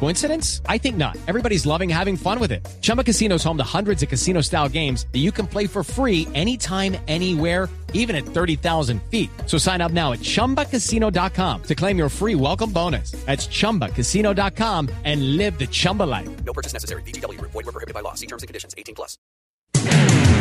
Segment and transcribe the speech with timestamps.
[0.00, 0.60] Coincidence?
[0.68, 1.16] I think not.
[1.26, 2.60] Everybody's loving having fun with it.
[2.82, 5.82] Chumba Casino is home to hundreds of casino style games that you can play for
[5.82, 9.30] free anytime, anywhere, even at 30,000 feet.
[9.46, 13.12] So sign up now at chumbacasino.com to claim your free welcome bonus.
[13.24, 16.28] That's chumbacasino.com and live the Chumba life.
[16.44, 17.02] No purchase necessary.
[17.04, 17.40] BGW.
[17.40, 18.14] Void were prohibited by law.
[18.14, 18.74] See terms and conditions.
[18.76, 19.16] 18 plus.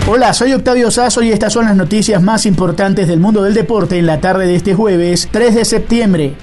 [0.05, 3.97] Hola, soy Octavio Sazo y estas son las noticias más importantes del mundo del deporte
[3.97, 6.33] en la tarde de este jueves 3 de septiembre.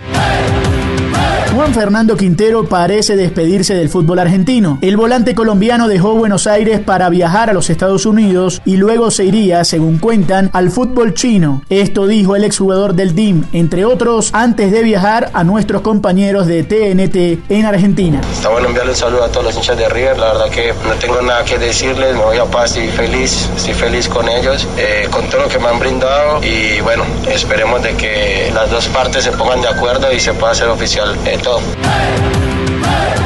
[1.61, 4.79] Juan Fernando Quintero parece despedirse del fútbol argentino.
[4.81, 9.27] El volante colombiano dejó Buenos Aires para viajar a los Estados Unidos y luego se
[9.27, 11.61] iría, según cuentan, al fútbol chino.
[11.69, 16.63] Esto dijo el exjugador del DIM, entre otros, antes de viajar a nuestros compañeros de
[16.63, 18.23] TNT en Argentina.
[18.33, 20.19] Está bueno enviarle un saludo a todos los hinchas de River.
[20.19, 22.17] La verdad que no tengo nada que decirles.
[22.17, 23.51] Me voy a paz y feliz.
[23.55, 26.43] Estoy feliz con ellos, eh, con todo lo que me han brindado.
[26.43, 30.53] Y bueno, esperemos de que las dos partes se pongan de acuerdo y se pueda
[30.53, 31.50] hacer oficial eh, todo.
[31.59, 32.60] Hey.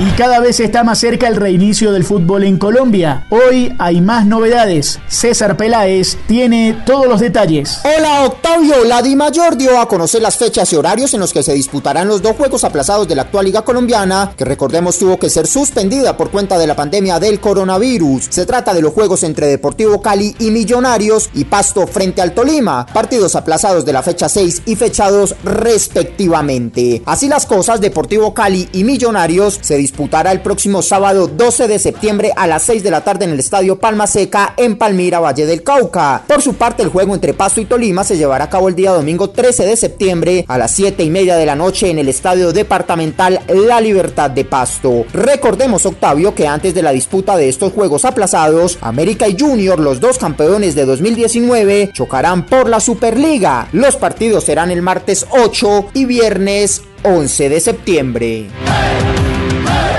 [0.00, 3.26] Y cada vez está más cerca el reinicio del fútbol en Colombia.
[3.30, 4.98] Hoy hay más novedades.
[5.08, 7.78] César Peláez tiene todos los detalles.
[7.84, 11.42] Hola Octavio, la Di Mayor dio a conocer las fechas y horarios en los que
[11.42, 15.30] se disputarán los dos juegos aplazados de la actual Liga Colombiana, que recordemos tuvo que
[15.30, 18.26] ser suspendida por cuenta de la pandemia del coronavirus.
[18.30, 22.84] Se trata de los juegos entre Deportivo Cali y Millonarios y Pasto frente al Tolima,
[22.86, 27.02] partidos aplazados de la fecha 6 y fecha 2 respectivamente.
[27.06, 32.32] Así las cosas, Deportivo Cali y Millonarios se disputará el próximo sábado 12 de septiembre
[32.36, 35.62] a las 6 de la tarde en el Estadio Palma Seca en Palmira, Valle del
[35.62, 36.22] Cauca.
[36.26, 38.92] Por su parte, el juego entre Pasto y Tolima se llevará a cabo el día
[38.92, 42.52] domingo 13 de septiembre a las 7 y media de la noche en el Estadio
[42.52, 45.04] Departamental La Libertad de Pasto.
[45.12, 50.00] Recordemos, Octavio, que antes de la disputa de estos juegos aplazados, América y Junior, los
[50.00, 53.68] dos campeones de 2019, chocarán por la Superliga.
[53.72, 58.46] Los partidos serán el martes 8 y viernes 11 de septiembre.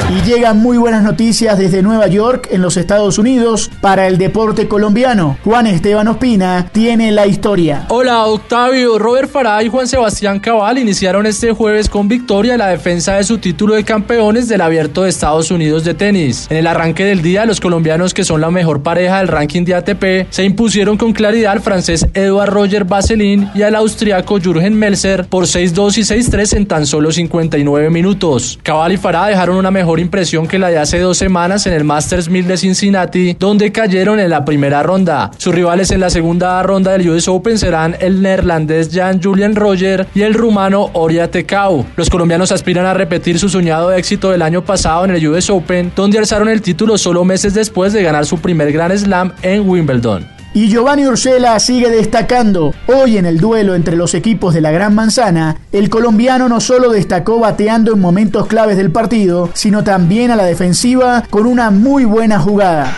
[0.08, 4.68] Y llegan muy buenas noticias desde Nueva York, en los Estados Unidos, para el deporte
[4.68, 5.36] colombiano.
[5.44, 7.86] Juan Esteban Ospina tiene la historia.
[7.90, 12.68] Hola Octavio, Robert Farah y Juan Sebastián Cabal iniciaron este jueves con victoria en la
[12.68, 16.46] defensa de su título de campeones del Abierto de Estados Unidos de tenis.
[16.52, 19.74] En el arranque del día, los colombianos que son la mejor pareja del ranking de
[19.74, 25.26] ATP se impusieron con claridad al francés Edouard Roger Vaseline y al austriaco Jürgen Melzer
[25.26, 28.60] por 6-2 y 6-3 en tan solo 59 minutos.
[28.62, 31.84] Cabal y Farah dejaron una mejor impresión que la de hace dos semanas en el
[31.84, 35.32] Masters 1000 de Cincinnati, donde cayeron en la primera ronda.
[35.38, 40.08] Sus rivales en la segunda ronda del US Open serán el neerlandés Jan Julian Roger
[40.14, 41.86] y el rumano Oria Tecau.
[41.96, 45.92] Los colombianos aspiran a repetir su soñado éxito del año pasado en el US Open,
[45.96, 50.35] donde alzaron el título solo meses después de ganar su primer Grand Slam en Wimbledon.
[50.56, 52.74] Y Giovanni Urshela sigue destacando.
[52.88, 56.92] Hoy en el duelo entre los equipos de la Gran Manzana, el colombiano no solo
[56.92, 62.06] destacó bateando en momentos claves del partido, sino también a la defensiva con una muy
[62.06, 62.96] buena jugada.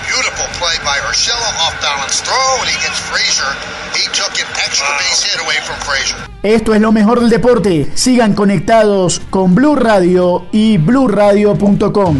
[6.44, 7.92] Esto es lo mejor del deporte.
[7.96, 12.20] Sigan conectados con Blue Radio y bluradio.com.